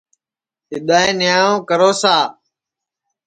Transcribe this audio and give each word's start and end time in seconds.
اِدائے 0.73 1.11
نِیاو 1.19 1.53
کرو 1.67 1.91
سا 2.01 2.15